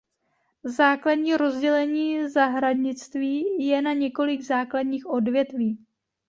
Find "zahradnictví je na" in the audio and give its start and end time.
2.29-3.93